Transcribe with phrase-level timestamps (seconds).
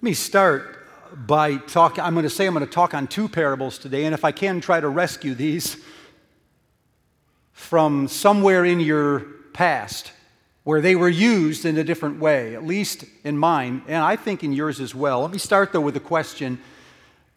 [0.00, 0.78] Let me start
[1.26, 2.02] by talking.
[2.02, 4.32] I'm going to say I'm going to talk on two parables today, and if I
[4.32, 5.76] can, try to rescue these
[7.52, 9.20] from somewhere in your
[9.52, 10.12] past
[10.64, 14.42] where they were used in a different way, at least in mine, and I think
[14.42, 15.20] in yours as well.
[15.20, 16.58] Let me start, though, with a question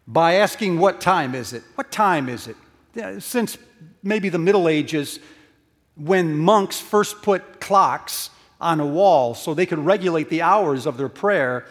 [0.08, 1.64] by asking, What time is it?
[1.76, 2.56] What time is it?
[3.22, 3.58] Since
[4.04, 5.20] maybe the Middle Ages,
[5.98, 8.30] when monks first put clocks
[8.62, 11.66] on a wall so they could regulate the hours of their prayer,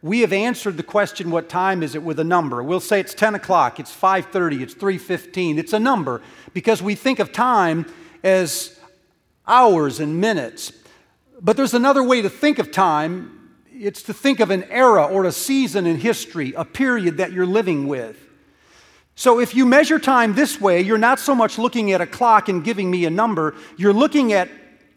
[0.00, 2.62] we have answered the question what time is it with a number.
[2.62, 6.22] We'll say it's 10 o'clock it's 5.30 it's 3.15 it's a number
[6.54, 7.86] because we think of time
[8.22, 8.78] as
[9.46, 10.72] hours and minutes.
[11.40, 13.56] But there's another way to think of time.
[13.72, 17.46] It's to think of an era or a season in history a period that you're
[17.46, 18.16] living with.
[19.14, 22.48] So if you measure time this way you're not so much looking at a clock
[22.48, 23.56] and giving me a number.
[23.76, 24.48] You're looking at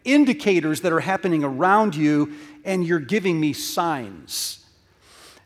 [0.04, 4.61] indicators that are happening around you and you're giving me signs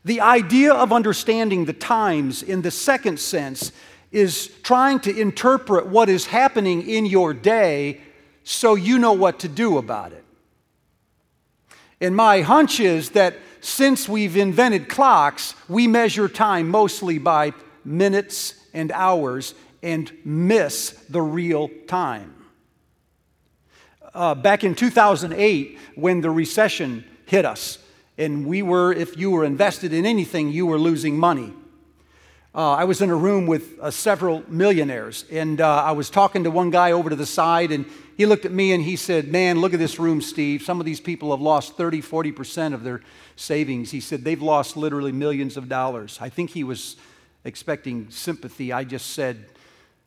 [0.06, 3.72] the idea of understanding the times in the second sense
[4.12, 8.00] is trying to interpret what is happening in your day
[8.44, 10.24] so you know what to do about it.
[12.00, 17.52] And my hunch is that since we've invented clocks, we measure time mostly by
[17.84, 22.32] minutes and hours and miss the real time.
[24.14, 27.78] Uh, back in 2008, when the recession hit us,
[28.18, 31.52] and we were, if you were invested in anything, you were losing money.
[32.54, 36.44] Uh, I was in a room with uh, several millionaires, and uh, I was talking
[36.44, 37.84] to one guy over to the side, and
[38.16, 40.62] he looked at me and he said, Man, look at this room, Steve.
[40.62, 43.02] Some of these people have lost 30, 40% of their
[43.36, 43.90] savings.
[43.90, 46.16] He said, They've lost literally millions of dollars.
[46.18, 46.96] I think he was
[47.44, 48.72] expecting sympathy.
[48.72, 49.44] I just said,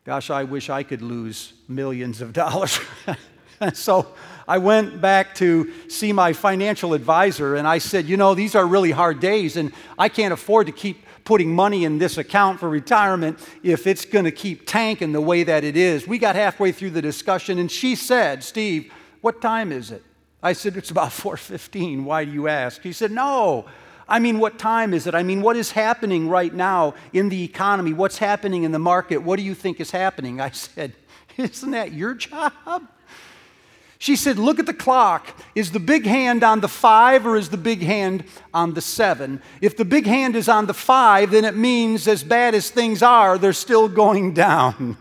[0.04, 2.80] Gosh, I wish I could lose millions of dollars.
[3.74, 4.08] so
[4.48, 8.66] I went back to see my financial advisor and I said, You know, these are
[8.66, 12.68] really hard days and I can't afford to keep putting money in this account for
[12.70, 16.08] retirement if it's going to keep tanking the way that it is.
[16.08, 20.04] We got halfway through the discussion and she said, Steve, what time is it?
[20.42, 22.04] I said, It's about 4:15.
[22.04, 22.82] Why do you ask?
[22.82, 23.66] He said, No.
[24.12, 25.14] I mean, what time is it?
[25.14, 27.94] I mean, what is happening right now in the economy?
[27.94, 29.20] What's happening in the market?
[29.20, 30.42] What do you think is happening?
[30.42, 30.94] I said,
[31.38, 32.88] Isn't that your job?
[34.00, 35.28] She said, Look at the clock.
[35.56, 38.24] Is the big hand on the five or is the big hand
[38.54, 39.42] on the seven?
[39.62, 43.04] If the big hand is on the five, then it means as bad as things
[43.04, 44.98] are, they're still going down.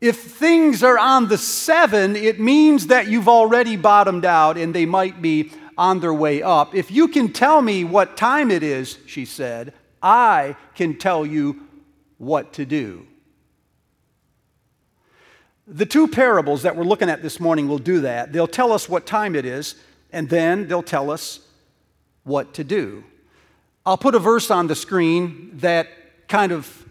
[0.00, 4.86] If things are on the seven, it means that you've already bottomed out and they
[4.86, 6.74] might be on their way up.
[6.74, 9.72] If you can tell me what time it is, she said,
[10.02, 11.62] I can tell you
[12.18, 13.06] what to do.
[15.70, 18.32] The two parables that we're looking at this morning will do that.
[18.32, 19.74] They'll tell us what time it is,
[20.10, 21.40] and then they'll tell us
[22.24, 23.04] what to do.
[23.84, 25.88] I'll put a verse on the screen that
[26.26, 26.86] kind of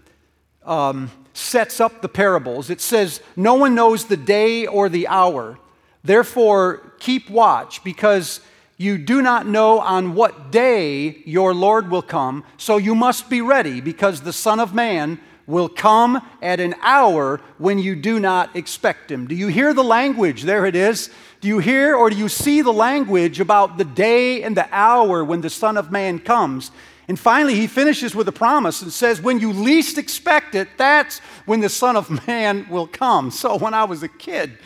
[0.63, 2.69] um, sets up the parables.
[2.69, 5.57] It says, No one knows the day or the hour.
[6.03, 8.41] Therefore, keep watch, because
[8.77, 12.43] you do not know on what day your Lord will come.
[12.57, 17.39] So you must be ready, because the Son of Man will come at an hour
[17.57, 19.25] when you do not expect him.
[19.25, 20.43] Do you hear the language?
[20.43, 21.09] There it is.
[21.39, 25.23] Do you hear or do you see the language about the day and the hour
[25.23, 26.71] when the Son of Man comes?
[27.07, 31.19] And finally, he finishes with a promise and says, When you least expect it, that's
[31.45, 33.31] when the Son of Man will come.
[33.31, 34.57] So when I was a kid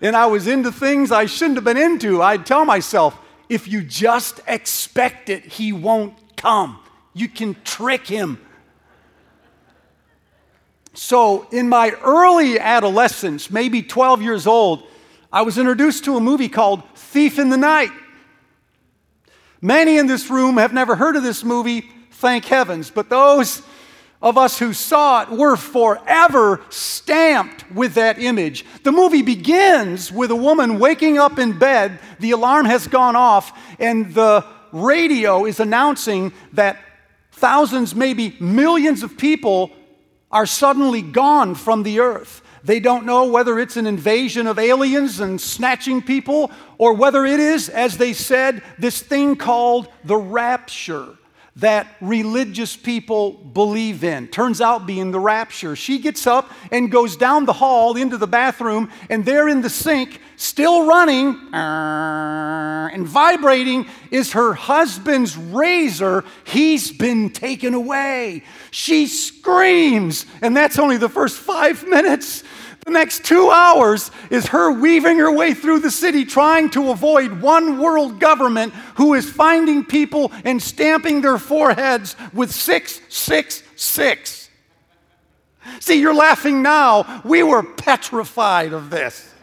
[0.00, 3.16] and I was into things I shouldn't have been into, I'd tell myself,
[3.48, 6.80] If you just expect it, he won't come.
[7.14, 8.40] You can trick him
[10.98, 14.82] so, in my early adolescence, maybe 12 years old,
[15.30, 17.90] I was introduced to a movie called Thief in the Night.
[19.60, 23.60] Many in this room have never heard of this movie, thank heavens, but those
[24.22, 28.64] of us who saw it were forever stamped with that image.
[28.82, 33.52] The movie begins with a woman waking up in bed, the alarm has gone off,
[33.78, 36.78] and the radio is announcing that
[37.32, 39.72] thousands, maybe millions of people
[40.30, 42.42] are suddenly gone from the earth.
[42.64, 47.38] They don't know whether it's an invasion of aliens and snatching people, or whether it
[47.38, 51.16] is, as they said, this thing called the rapture
[51.56, 54.28] that religious people believe in.
[54.28, 55.74] Turns out being the rapture.
[55.74, 59.70] She gets up and goes down the hall into the bathroom, and there in the
[59.70, 66.24] sink, still running uh, and vibrating, is her husband's razor.
[66.44, 68.42] He's been taken away.
[68.70, 72.44] She screams, and that's only the first five minutes.
[72.86, 77.42] The next two hours is her weaving her way through the city trying to avoid
[77.42, 84.50] one world government who is finding people and stamping their foreheads with 666.
[85.80, 87.22] See, you're laughing now.
[87.24, 89.34] We were petrified of this.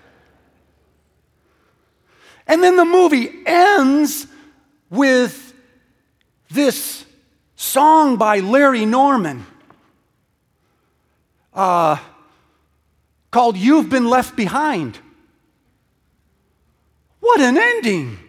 [2.48, 4.25] And then the movie ends
[4.89, 5.54] with
[6.50, 7.04] this
[7.57, 9.46] song by Larry Norman.
[11.54, 11.98] Uh,
[13.34, 15.00] called You've Been Left Behind.
[17.20, 18.20] What an ending!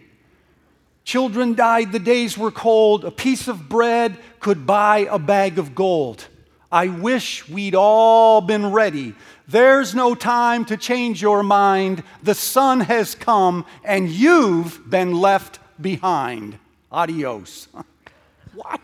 [1.03, 5.75] Children died, the days were cold, a piece of bread could buy a bag of
[5.75, 6.27] gold.
[6.71, 9.13] I wish we'd all been ready.
[9.47, 12.03] There's no time to change your mind.
[12.23, 16.57] The sun has come and you've been left behind.
[16.91, 17.67] Adios.
[18.55, 18.81] what?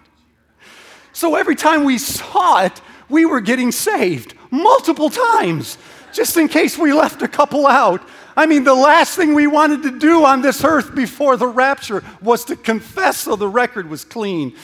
[1.14, 2.80] So every time we saw it,
[3.10, 5.80] we were getting saved multiple times
[6.14, 8.02] just in case we left a couple out.
[8.36, 12.04] I mean, the last thing we wanted to do on this earth before the rapture
[12.22, 14.56] was to confess so the record was clean.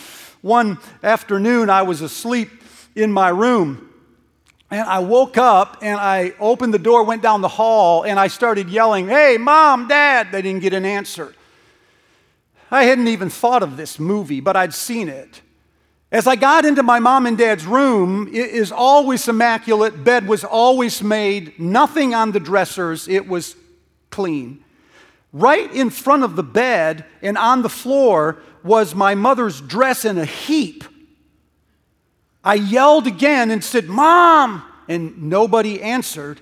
[0.42, 2.50] One afternoon, I was asleep
[2.96, 3.84] in my room.
[4.70, 8.28] And I woke up and I opened the door, went down the hall, and I
[8.28, 10.32] started yelling, Hey, mom, dad.
[10.32, 11.34] They didn't get an answer.
[12.70, 15.42] I hadn't even thought of this movie, but I'd seen it.
[16.12, 20.06] As I got into my mom and dad's room, it is always immaculate.
[20.06, 23.56] Bed was always made, nothing on the dressers, it was
[24.10, 24.64] clean.
[25.34, 30.18] Right in front of the bed and on the floor was my mother's dress in
[30.18, 30.86] a heap.
[32.44, 34.64] I yelled again and said, Mom!
[34.88, 36.40] And nobody answered.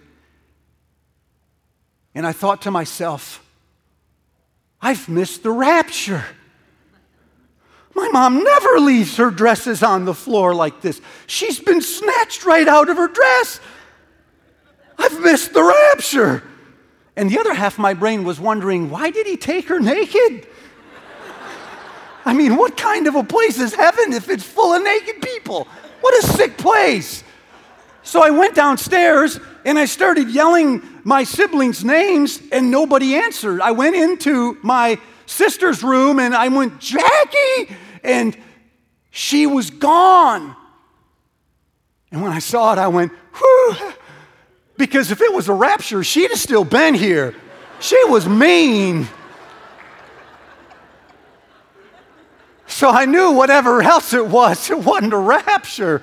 [2.14, 3.44] And I thought to myself,
[4.80, 6.24] I've missed the rapture.
[7.96, 11.00] My mom never leaves her dresses on the floor like this.
[11.28, 13.62] She's been snatched right out of her dress.
[14.98, 16.44] I've missed the rapture.
[17.16, 20.46] And the other half of my brain was wondering, why did he take her naked?
[22.26, 25.66] I mean, what kind of a place is heaven if it's full of naked people?
[26.02, 27.24] What a sick place.
[28.04, 33.62] So I went downstairs and I started yelling my siblings' names, and nobody answered.
[33.62, 37.76] I went into my sister's room and I went, Jackie!
[38.06, 38.38] And
[39.10, 40.56] she was gone.
[42.12, 43.94] And when I saw it, I went, whew.
[44.78, 47.36] Because if it was a rapture, she'd have still been here.
[47.80, 49.08] She was mean.
[52.68, 56.02] So I knew whatever else it was, it wasn't a rapture.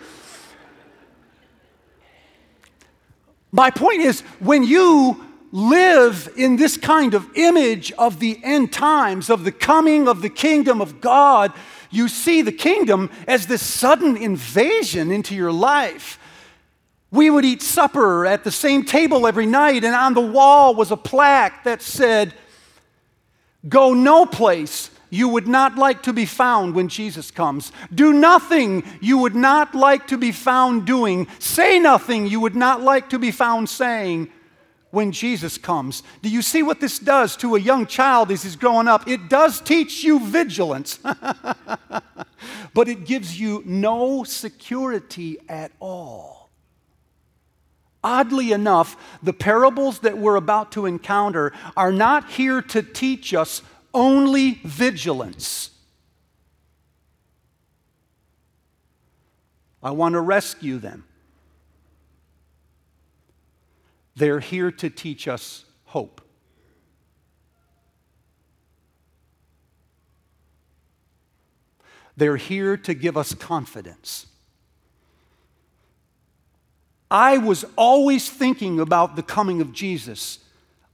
[3.50, 9.28] My point is, when you live in this kind of image of the end times,
[9.28, 11.52] of the coming of the kingdom of God,
[11.92, 16.18] you see the kingdom as this sudden invasion into your life.
[17.10, 20.90] We would eat supper at the same table every night, and on the wall was
[20.90, 22.34] a plaque that said,
[23.68, 27.70] Go no place you would not like to be found when Jesus comes.
[27.94, 31.28] Do nothing you would not like to be found doing.
[31.38, 34.32] Say nothing you would not like to be found saying
[34.92, 36.04] when Jesus comes.
[36.20, 39.08] Do you see what this does to a young child as he's growing up?
[39.08, 40.98] It does teach you vigilance,
[42.74, 46.50] but it gives you no security at all.
[48.04, 53.62] Oddly enough, the parables that we're about to encounter are not here to teach us
[53.94, 55.70] only vigilance.
[59.82, 61.04] I want to rescue them.
[64.14, 66.20] They're here to teach us hope.
[72.16, 74.26] They're here to give us confidence.
[77.10, 80.38] I was always thinking about the coming of Jesus.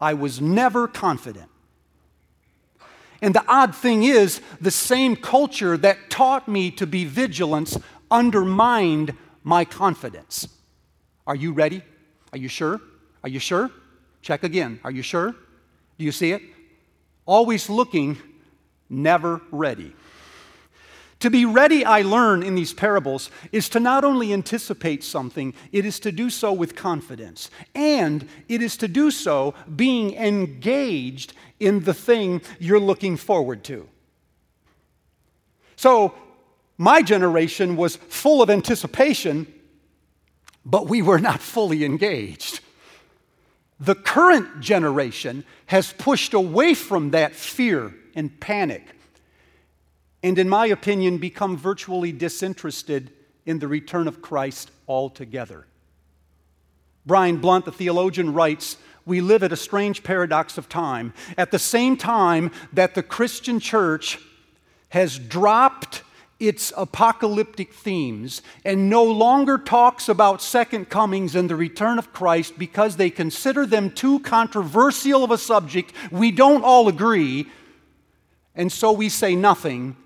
[0.01, 1.51] I was never confident.
[3.21, 7.77] And the odd thing is, the same culture that taught me to be vigilant
[8.11, 10.49] undermined my confidence.
[11.27, 11.83] Are you ready?
[12.33, 12.81] Are you sure?
[13.23, 13.71] Are you sure?
[14.23, 14.81] Check again.
[14.85, 15.33] Are you sure?
[15.99, 16.43] Do you see it?
[17.27, 18.17] Always looking,
[18.89, 19.95] never ready.
[21.21, 25.85] To be ready, I learn in these parables, is to not only anticipate something, it
[25.85, 27.51] is to do so with confidence.
[27.75, 33.89] And it is to do so being engaged in the thing you're looking forward to.
[35.75, 36.15] So,
[36.77, 39.53] my generation was full of anticipation,
[40.65, 42.61] but we were not fully engaged.
[43.81, 48.85] The current generation has pushed away from that fear and panic,
[50.23, 53.13] and in my opinion, become virtually disinterested
[53.47, 55.67] in the return of Christ altogether.
[57.07, 61.15] Brian Blount, the theologian, writes We live at a strange paradox of time.
[61.37, 64.19] At the same time that the Christian church
[64.91, 66.03] has dropped
[66.40, 72.59] its apocalyptic themes and no longer talks about second comings and the return of Christ
[72.59, 75.92] because they consider them too controversial of a subject.
[76.12, 77.47] We don't all agree,
[78.54, 79.97] and so we say nothing.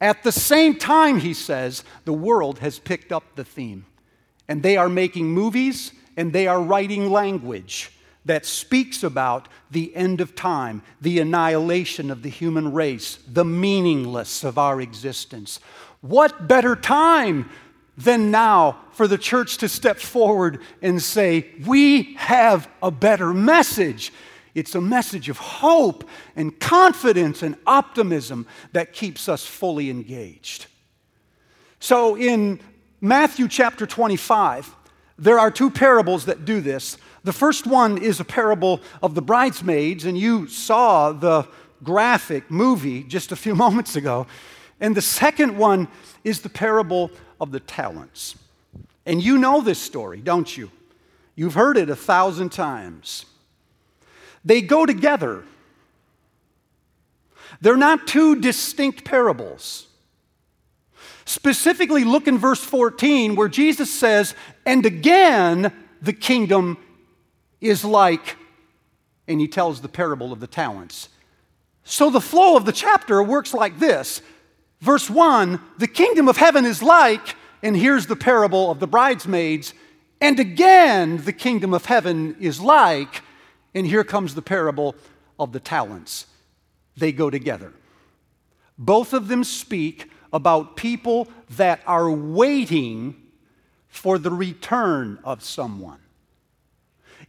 [0.00, 3.84] At the same time, he says, the world has picked up the theme,
[4.48, 7.92] and they are making movies and they are writing language
[8.24, 14.44] that speaks about the end of time, the annihilation of the human race, the meaningless
[14.44, 15.60] of our existence.
[16.00, 17.50] What better time
[17.96, 24.12] than now for the church to step forward and say, We have a better message?
[24.54, 30.66] It's a message of hope and confidence and optimism that keeps us fully engaged.
[31.78, 32.60] So in
[33.00, 34.74] Matthew chapter 25,
[35.18, 36.98] there are two parables that do this.
[37.24, 41.46] The first one is a parable of the bridesmaids, and you saw the
[41.82, 44.26] graphic movie just a few moments ago.
[44.80, 45.88] And the second one
[46.24, 47.10] is the parable
[47.40, 48.36] of the talents.
[49.04, 50.70] And you know this story, don't you?
[51.34, 53.26] You've heard it a thousand times.
[54.44, 55.44] They go together.
[57.60, 59.86] They're not two distinct parables.
[61.24, 64.34] Specifically, look in verse 14 where Jesus says,
[64.64, 65.72] And again
[66.02, 66.78] the kingdom
[67.60, 68.36] is like,
[69.28, 71.08] and he tells the parable of the talents.
[71.84, 74.22] So the flow of the chapter works like this
[74.80, 79.74] Verse 1 the kingdom of heaven is like, and here's the parable of the bridesmaids,
[80.20, 83.22] and again the kingdom of heaven is like,
[83.74, 84.94] and here comes the parable
[85.38, 86.26] of the talents.
[86.96, 87.72] They go together.
[88.78, 93.16] Both of them speak about people that are waiting
[93.88, 95.99] for the return of someone.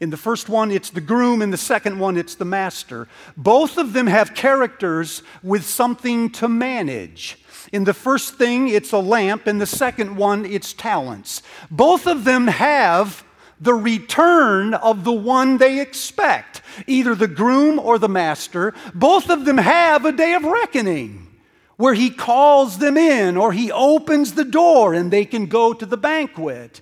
[0.02, 1.44] In the first one, it's the groom.
[1.44, 3.08] In the second one, it's the master.
[3.38, 7.38] Both of them have characters with something to manage.
[7.72, 9.48] In the first thing, it's a lamp.
[9.48, 11.44] In the second one, it's talents.
[11.70, 13.24] Both of them have
[13.60, 18.74] the return of the one they expect, either the groom or the master.
[18.96, 21.28] Both of them have a day of reckoning
[21.78, 25.86] where he calls them in or he opens the door and they can go to
[25.86, 26.82] the banquet.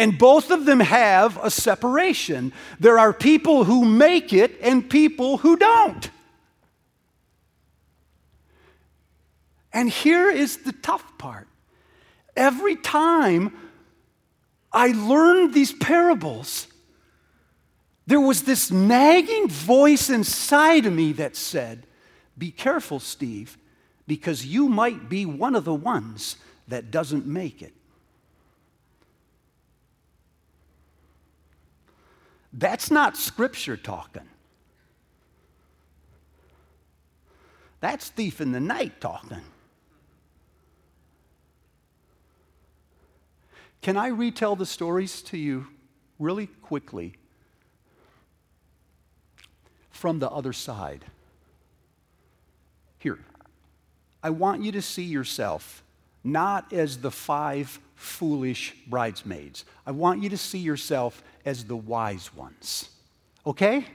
[0.00, 2.54] And both of them have a separation.
[2.78, 6.08] There are people who make it and people who don't.
[9.74, 11.48] And here is the tough part.
[12.34, 13.54] Every time
[14.72, 16.66] I learned these parables,
[18.06, 21.86] there was this nagging voice inside of me that said,
[22.38, 23.58] Be careful, Steve,
[24.06, 26.36] because you might be one of the ones
[26.68, 27.74] that doesn't make it.
[32.52, 34.28] That's not scripture talking.
[37.80, 39.42] That's thief in the night talking.
[43.82, 45.68] Can I retell the stories to you
[46.18, 47.14] really quickly
[49.90, 51.06] from the other side?
[52.98, 53.18] Here,
[54.22, 55.82] I want you to see yourself
[56.22, 59.64] not as the five foolish bridesmaids.
[59.86, 62.90] I want you to see yourself as the wise ones.
[63.46, 63.86] Okay?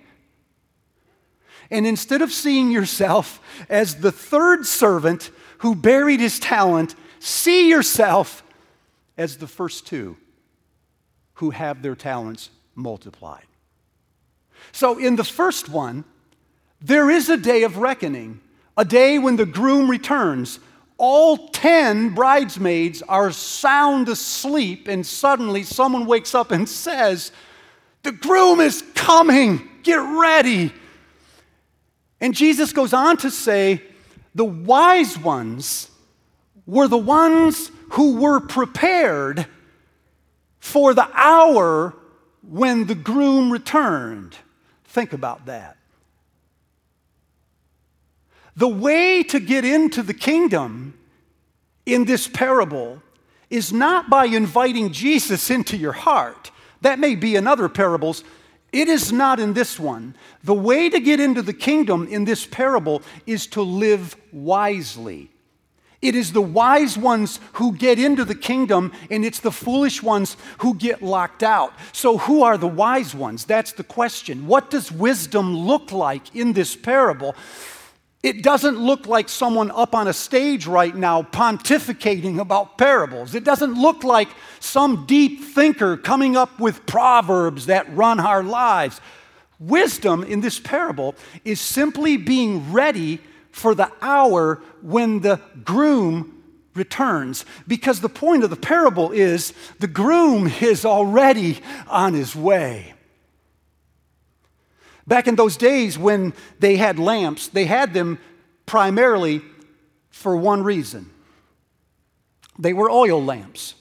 [1.71, 3.39] And instead of seeing yourself
[3.69, 8.43] as the third servant who buried his talent, see yourself
[9.17, 10.17] as the first two
[11.35, 13.45] who have their talents multiplied.
[14.71, 16.05] So, in the first one,
[16.81, 18.41] there is a day of reckoning,
[18.77, 20.59] a day when the groom returns,
[20.97, 27.31] all 10 bridesmaids are sound asleep, and suddenly someone wakes up and says,
[28.03, 30.73] The groom is coming, get ready.
[32.21, 33.81] And Jesus goes on to say,
[34.33, 35.89] The wise ones
[36.65, 39.47] were the ones who were prepared
[40.59, 41.93] for the hour
[42.41, 44.35] when the groom returned.
[44.85, 45.77] Think about that.
[48.55, 50.97] The way to get into the kingdom
[51.85, 53.01] in this parable
[53.49, 56.51] is not by inviting Jesus into your heart.
[56.81, 58.23] That may be in other parables.
[58.71, 60.15] It is not in this one.
[60.43, 65.29] The way to get into the kingdom in this parable is to live wisely.
[66.01, 70.37] It is the wise ones who get into the kingdom, and it's the foolish ones
[70.59, 71.73] who get locked out.
[71.93, 73.45] So, who are the wise ones?
[73.45, 74.45] That's the question.
[74.45, 77.35] What does wisdom look like in this parable?
[78.25, 83.35] It doesn't look like someone up on a stage right now pontificating about parables.
[83.35, 84.29] It doesn't look like
[84.59, 88.99] some deep thinker coming up with proverbs that run our lives.
[89.59, 91.13] Wisdom in this parable
[91.43, 93.19] is simply being ready
[93.51, 96.41] for the hour when the groom
[96.73, 97.45] returns.
[97.67, 102.94] Because the point of the parable is the groom is already on his way.
[105.07, 108.19] Back in those days when they had lamps, they had them
[108.65, 109.41] primarily
[110.09, 111.11] for one reason
[112.57, 113.75] they were oil lamps.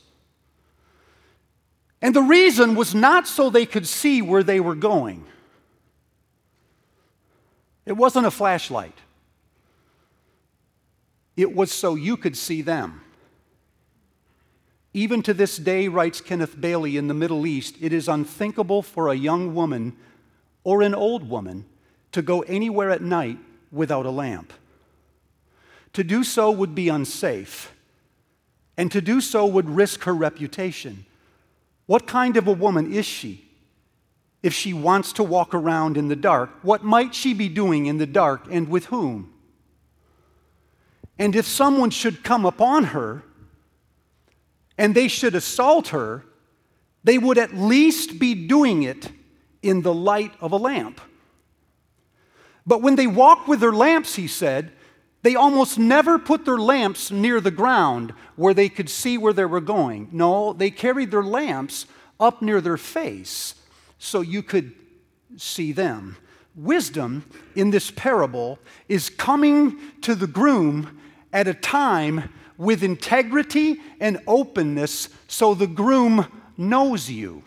[2.02, 5.24] And the reason was not so they could see where they were going,
[7.86, 8.98] it wasn't a flashlight,
[11.36, 13.00] it was so you could see them.
[14.92, 19.08] Even to this day, writes Kenneth Bailey in the Middle East, it is unthinkable for
[19.08, 19.96] a young woman
[20.64, 21.66] or an old woman
[22.12, 23.38] to go anywhere at night
[23.70, 24.52] without a lamp.
[25.92, 27.72] To do so would be unsafe,
[28.76, 31.06] and to do so would risk her reputation.
[31.86, 33.48] What kind of a woman is she?
[34.42, 37.98] If she wants to walk around in the dark, what might she be doing in
[37.98, 39.32] the dark and with whom?
[41.18, 43.22] And if someone should come upon her
[44.76, 46.24] and they should assault her,
[47.04, 49.10] they would at least be doing it
[49.64, 51.00] in the light of a lamp.
[52.66, 54.72] But when they walked with their lamps, he said,
[55.22, 59.46] they almost never put their lamps near the ground where they could see where they
[59.46, 60.08] were going.
[60.12, 61.86] No, they carried their lamps
[62.20, 63.54] up near their face
[63.98, 64.72] so you could
[65.38, 66.18] see them.
[66.54, 67.24] Wisdom
[67.56, 71.00] in this parable is coming to the groom
[71.32, 76.26] at a time with integrity and openness so the groom
[76.58, 77.42] knows you.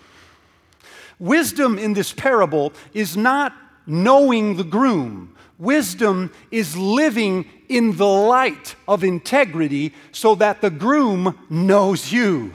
[1.19, 3.53] Wisdom in this parable is not
[3.85, 5.35] knowing the groom.
[5.57, 12.53] Wisdom is living in the light of integrity so that the groom knows you.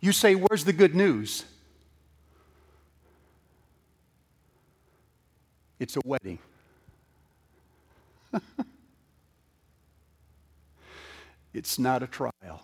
[0.00, 1.44] You say, Where's the good news?
[5.78, 6.38] It's a wedding.
[11.54, 12.62] It's not a trial,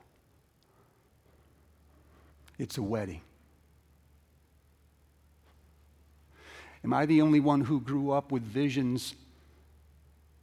[2.58, 3.20] it's a wedding.
[6.84, 9.14] Am I the only one who grew up with visions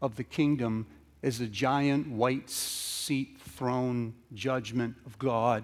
[0.01, 0.85] of the kingdom
[1.23, 5.63] as a giant white seat throne judgment of God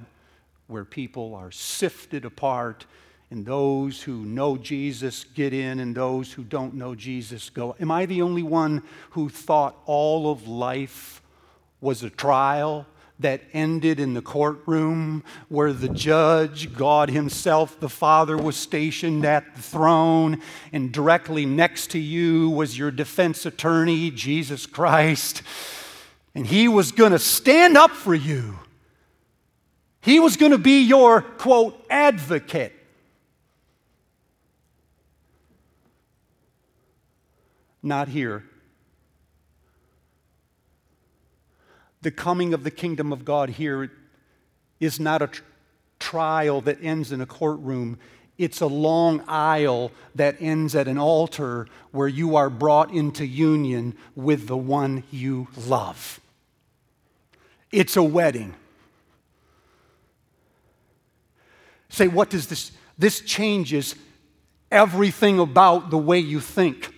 [0.67, 2.85] where people are sifted apart
[3.29, 7.75] and those who know Jesus get in and those who don't know Jesus go?
[7.79, 11.20] Am I the only one who thought all of life
[11.81, 12.85] was a trial
[13.19, 19.55] that ended in the courtroom where the judge, God Himself, the Father, was stationed at
[19.55, 20.41] the throne,
[20.71, 25.43] and directly next to you was your defense attorney, Jesus Christ.
[26.33, 28.57] And He was going to stand up for you.
[30.01, 32.73] He was going to be your, quote, advocate.
[37.83, 38.43] Not here.
[42.01, 43.91] The coming of the kingdom of God here
[44.79, 45.43] is not a tr-
[45.99, 47.99] trial that ends in a courtroom.
[48.37, 53.95] It's a long aisle that ends at an altar where you are brought into union
[54.15, 56.19] with the one you love.
[57.71, 58.55] It's a wedding.
[61.89, 62.71] Say, what does this?
[62.97, 63.95] This changes
[64.71, 66.90] everything about the way you think.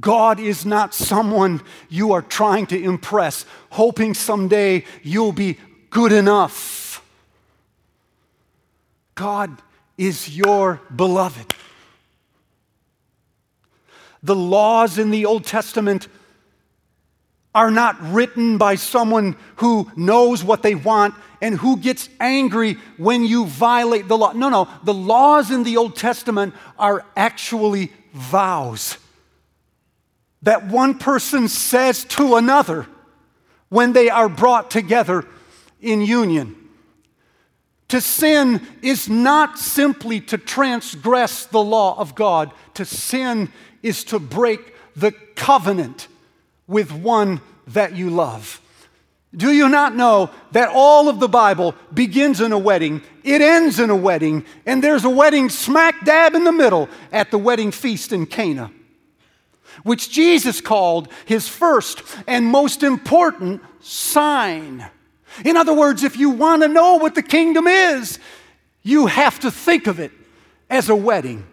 [0.00, 5.58] God is not someone you are trying to impress, hoping someday you'll be
[5.90, 7.02] good enough.
[9.14, 9.60] God
[9.96, 11.52] is your beloved.
[14.22, 16.06] The laws in the Old Testament
[17.54, 23.24] are not written by someone who knows what they want and who gets angry when
[23.24, 24.32] you violate the law.
[24.32, 24.68] No, no.
[24.84, 28.98] The laws in the Old Testament are actually vows
[30.42, 32.86] that one person says to another
[33.68, 35.26] when they are brought together
[35.80, 36.54] in union.
[37.88, 43.50] To sin is not simply to transgress the law of God, to sin
[43.82, 46.08] is to break the covenant
[46.66, 48.60] with one that you love.
[49.34, 53.78] Do you not know that all of the Bible begins in a wedding, it ends
[53.78, 57.70] in a wedding, and there's a wedding smack dab in the middle at the wedding
[57.70, 58.70] feast in Cana?
[59.82, 64.88] Which Jesus called his first and most important sign.
[65.44, 68.18] In other words, if you want to know what the kingdom is,
[68.82, 70.12] you have to think of it
[70.70, 71.46] as a wedding.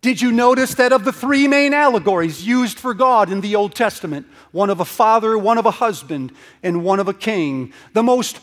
[0.00, 3.74] Did you notice that of the three main allegories used for God in the Old
[3.74, 8.02] Testament, one of a father, one of a husband, and one of a king, the
[8.02, 8.40] most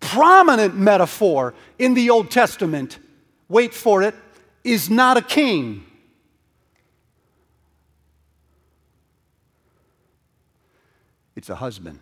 [0.00, 2.98] prominent metaphor in the Old Testament,
[3.48, 4.16] wait for it,
[4.64, 5.84] is not a king.
[11.40, 12.00] It's a husband.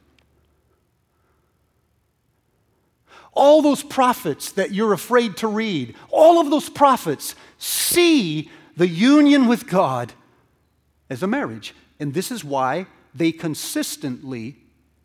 [3.33, 9.46] All those prophets that you're afraid to read, all of those prophets see the union
[9.46, 10.12] with God
[11.09, 11.72] as a marriage.
[12.01, 14.57] And this is why they consistently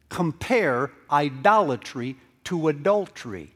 [0.10, 2.16] compare idolatry
[2.46, 3.52] to adultery.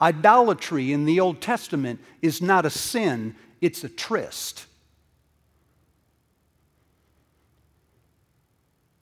[0.00, 4.66] Idolatry in the Old Testament is not a sin, it's a tryst.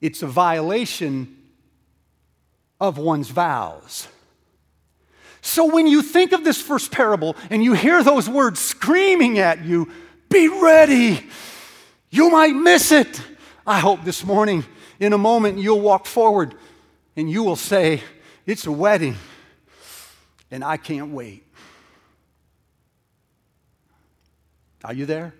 [0.03, 1.37] It's a violation
[2.77, 4.09] of one's vows.
[5.39, 9.63] So when you think of this first parable and you hear those words screaming at
[9.63, 9.89] you,
[10.27, 11.25] be ready.
[12.09, 13.21] You might miss it.
[13.65, 14.65] I hope this morning,
[14.99, 16.53] in a moment, you'll walk forward
[17.15, 18.03] and you will say,
[18.45, 19.15] It's a wedding,
[20.51, 21.47] and I can't wait.
[24.83, 25.33] Are you there?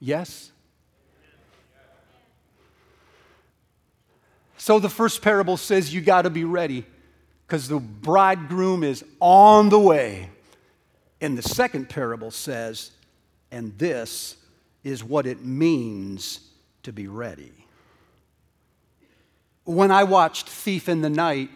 [0.00, 0.52] Yes?
[4.60, 6.84] So the first parable says you got to be ready
[7.46, 10.28] because the bridegroom is on the way.
[11.22, 12.90] And the second parable says,
[13.50, 14.36] and this
[14.84, 16.40] is what it means
[16.82, 17.54] to be ready.
[19.64, 21.48] When I watched Thief in the Night,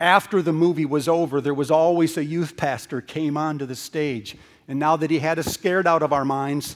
[0.00, 4.36] after the movie was over, there was always a youth pastor came onto the stage.
[4.66, 6.74] And now that he had us scared out of our minds,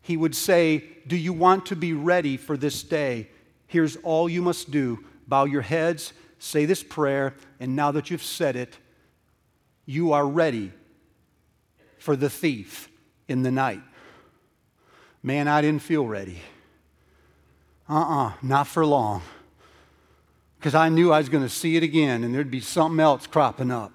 [0.00, 3.28] he would say, Do you want to be ready for this day?
[3.68, 8.22] Here's all you must do bow your heads, say this prayer, and now that you've
[8.22, 8.78] said it,
[9.84, 10.72] you are ready
[11.98, 12.88] for the thief
[13.28, 13.82] in the night.
[15.22, 16.40] Man, I didn't feel ready.
[17.88, 19.22] Uh uh-uh, uh not for long.
[20.58, 23.26] Because I knew I was going to see it again and there'd be something else
[23.26, 23.92] cropping up.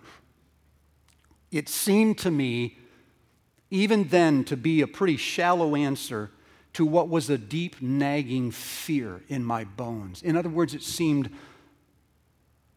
[1.52, 2.78] It seemed to me,
[3.70, 6.32] even then, to be a pretty shallow answer
[6.74, 10.22] to what was a deep, nagging fear in my bones.
[10.24, 11.30] In other words, it seemed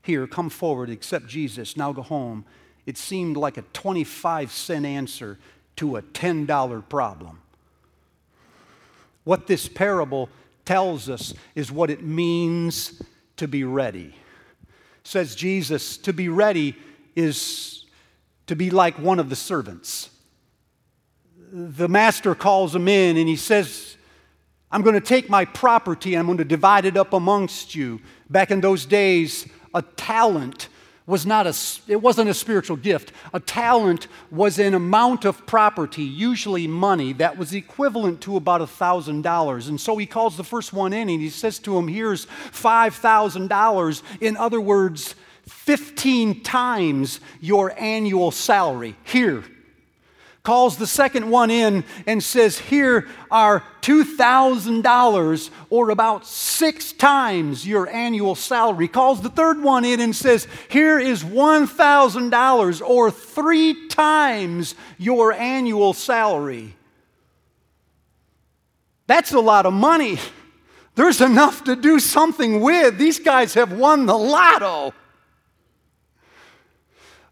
[0.02, 2.44] here, come forward, accept Jesus, now go home.
[2.84, 5.38] It seemed like a 25 cent answer
[5.76, 7.40] to a $10 problem.
[9.24, 10.28] What this parable
[10.64, 13.02] tells us is what it means
[13.36, 14.14] to be ready.
[15.02, 16.76] Says Jesus, to be ready
[17.16, 17.84] is
[18.46, 20.10] to be like one of the servants.
[21.52, 23.96] The master calls him in and he says,
[24.70, 28.00] I'm going to take my property and I'm going to divide it up amongst you.
[28.28, 30.68] Back in those days, a talent
[31.06, 31.54] was not a
[31.86, 33.12] it wasn't a spiritual gift.
[33.32, 38.66] A talent was an amount of property usually money that was equivalent to about a
[38.66, 39.68] thousand dollars.
[39.68, 42.94] And so he calls the first one in and he says to him here's five
[42.96, 44.02] thousand dollars.
[44.20, 45.14] In other words
[45.46, 48.96] 15 times your annual salary.
[49.04, 49.44] Here
[50.46, 57.88] calls the second one in and says, Here are $2,000 or about six times your
[57.88, 58.86] annual salary.
[58.86, 65.92] Calls the third one in and says, Here is $1,000 or three times your annual
[65.92, 66.76] salary.
[69.08, 70.18] That's a lot of money.
[70.94, 72.98] There's enough to do something with.
[72.98, 74.94] These guys have won the lotto.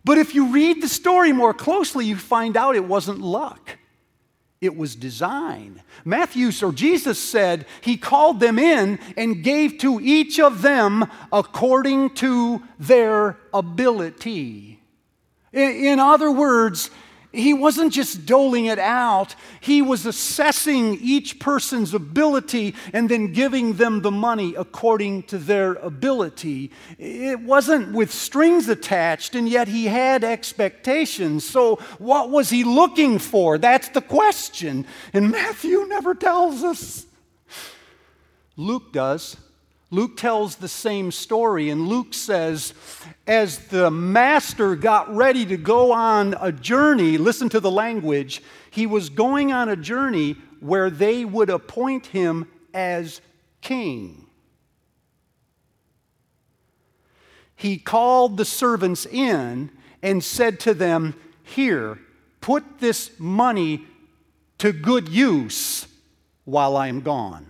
[0.05, 3.79] But if you read the story more closely, you find out it wasn't luck.
[4.61, 5.83] It was design.
[6.05, 12.14] Matthew or Jesus said he called them in and gave to each of them according
[12.17, 14.81] to their ability.
[15.53, 16.90] In other words,
[17.35, 23.75] he wasn't just doling it out, he was assessing each person's ability and then giving
[23.75, 26.70] them the money according to their ability.
[26.99, 31.44] It wasn't with strings attached, and yet he had expectations.
[31.44, 33.59] So, what was he looking for?
[33.59, 34.87] That's the question.
[35.12, 37.07] And Matthew never tells us.
[38.57, 39.37] Luke does.
[39.90, 42.75] Luke tells the same story, and Luke says,
[43.27, 48.87] as the master got ready to go on a journey, listen to the language, he
[48.87, 53.20] was going on a journey where they would appoint him as
[53.61, 54.27] king.
[57.57, 59.70] He called the servants in
[60.03, 61.99] and said to them, Here,
[62.40, 63.87] put this money
[64.59, 65.87] to good use
[66.44, 67.47] while I am gone.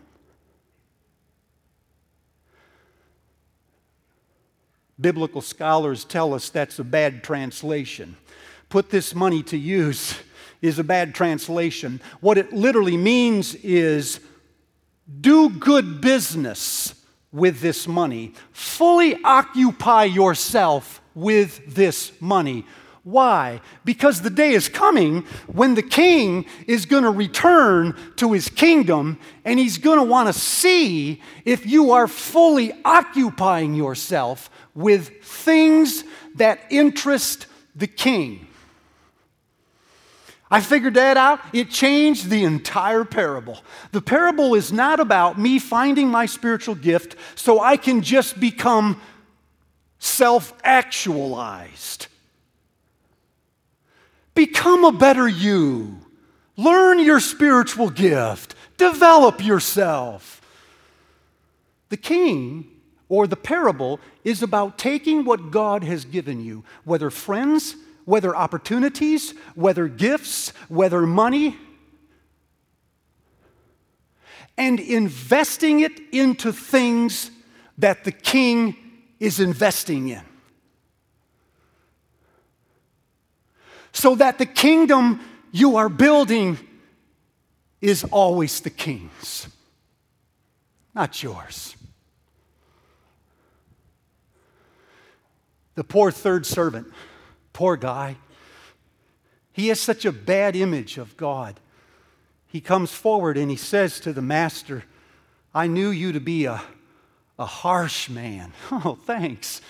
[5.04, 8.16] Biblical scholars tell us that's a bad translation.
[8.70, 10.14] Put this money to use
[10.62, 12.00] is a bad translation.
[12.20, 14.18] What it literally means is
[15.20, 16.94] do good business
[17.30, 22.64] with this money, fully occupy yourself with this money.
[23.04, 23.60] Why?
[23.84, 29.18] Because the day is coming when the king is going to return to his kingdom
[29.44, 36.02] and he's going to want to see if you are fully occupying yourself with things
[36.36, 38.46] that interest the king.
[40.50, 41.40] I figured that out.
[41.52, 43.62] It changed the entire parable.
[43.92, 49.00] The parable is not about me finding my spiritual gift so I can just become
[49.98, 52.06] self actualized.
[54.34, 55.98] Become a better you.
[56.56, 58.54] Learn your spiritual gift.
[58.76, 60.40] Develop yourself.
[61.88, 62.66] The king
[63.08, 69.34] or the parable is about taking what God has given you, whether friends, whether opportunities,
[69.54, 71.56] whether gifts, whether money,
[74.56, 77.30] and investing it into things
[77.78, 78.76] that the king
[79.18, 80.22] is investing in.
[83.94, 85.20] So that the kingdom
[85.52, 86.58] you are building
[87.80, 89.46] is always the king's,
[90.94, 91.76] not yours.
[95.76, 96.88] The poor third servant,
[97.52, 98.16] poor guy,
[99.52, 101.60] he has such a bad image of God.
[102.48, 104.84] He comes forward and he says to the master,
[105.54, 106.60] I knew you to be a,
[107.38, 108.52] a harsh man.
[108.72, 109.60] Oh, thanks.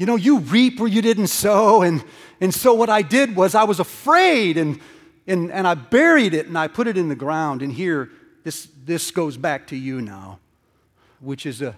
[0.00, 1.82] You know, you reap where you didn't sow.
[1.82, 2.02] And,
[2.40, 4.80] and so what I did was I was afraid and,
[5.26, 7.60] and, and I buried it and I put it in the ground.
[7.60, 8.10] And here,
[8.42, 10.38] this, this goes back to you now,
[11.20, 11.76] which is, a,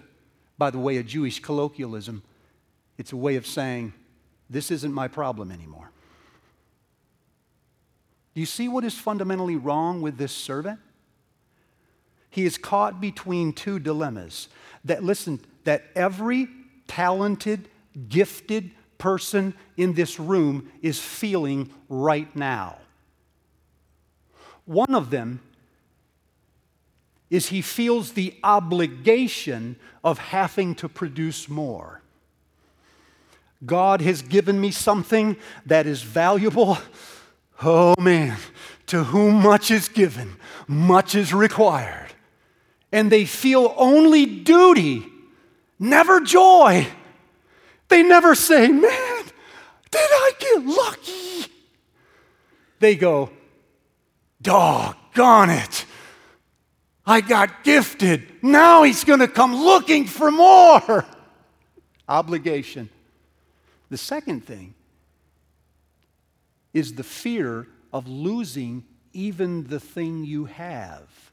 [0.57, 2.23] by the way, a Jewish colloquialism.
[2.97, 3.91] It's a way of saying,
[4.49, 5.91] this isn't my problem anymore.
[8.35, 10.79] Do you see what is fundamentally wrong with this servant?
[12.29, 14.47] He is caught between two dilemmas.
[14.85, 16.47] That, listen, that every
[16.87, 17.67] talented,
[18.09, 22.77] gifted person in this room is feeling right now.
[24.65, 25.41] One of them
[27.29, 32.01] is he feels the obligation of having to produce more.
[33.65, 36.77] God has given me something that is valuable.
[37.61, 38.37] Oh man,
[38.87, 40.35] to whom much is given,
[40.67, 42.11] much is required.
[42.91, 45.05] And they feel only duty,
[45.79, 46.87] never joy.
[47.93, 49.23] They never say, Man,
[49.91, 51.51] did I get lucky?
[52.79, 53.29] They go,
[54.41, 55.85] Doggone it.
[57.05, 58.27] I got gifted.
[58.41, 61.05] Now he's going to come looking for more.
[62.09, 62.89] Obligation.
[63.91, 64.73] The second thing
[66.73, 71.31] is the fear of losing even the thing you have.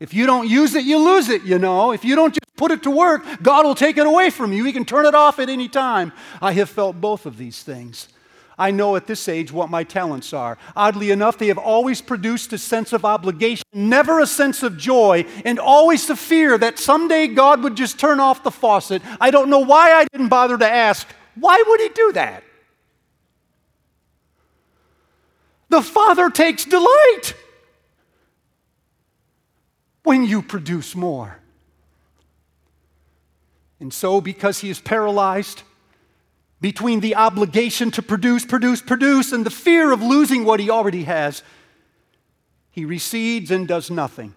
[0.00, 1.92] If you don't use it, you lose it, you know.
[1.92, 4.64] If you don't put it to work, God will take it away from you.
[4.64, 6.12] He can turn it off at any time.
[6.42, 8.08] I have felt both of these things.
[8.58, 10.58] I know at this age what my talents are.
[10.74, 15.24] Oddly enough, they have always produced a sense of obligation, never a sense of joy,
[15.44, 19.00] and always the fear that someday God would just turn off the faucet.
[19.20, 22.42] I don't know why I didn't bother to ask, why would He do that?
[25.68, 27.34] The Father takes delight
[30.02, 31.38] when you produce more.
[33.80, 35.62] And so, because he is paralyzed
[36.60, 41.04] between the obligation to produce, produce, produce, and the fear of losing what he already
[41.04, 41.42] has,
[42.70, 44.34] he recedes and does nothing.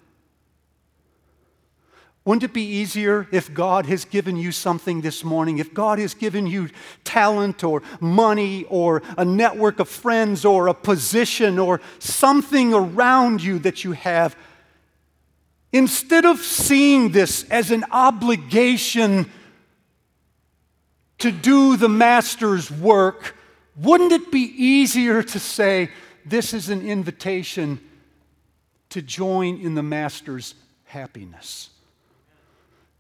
[2.24, 5.58] Wouldn't it be easier if God has given you something this morning?
[5.58, 6.70] If God has given you
[7.04, 13.58] talent or money or a network of friends or a position or something around you
[13.60, 14.36] that you have?
[15.74, 19.30] Instead of seeing this as an obligation
[21.20, 23.36] to do the master's work,
[23.78, 25.90] wouldn't it be easier to say,
[26.26, 27.80] This is an invitation
[28.90, 30.56] to join in the master's
[30.86, 31.70] happiness?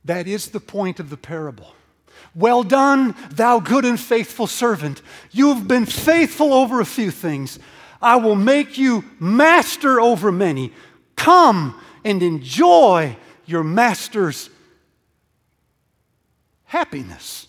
[0.05, 1.75] That is the point of the parable.
[2.33, 5.01] Well done, thou good and faithful servant.
[5.31, 7.59] You've been faithful over a few things.
[8.01, 10.71] I will make you master over many.
[11.15, 14.49] Come and enjoy your master's
[16.65, 17.47] happiness.